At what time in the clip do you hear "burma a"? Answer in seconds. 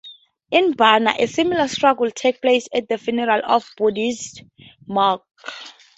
0.71-1.27